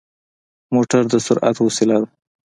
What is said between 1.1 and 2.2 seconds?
د سرعت وسيله ده.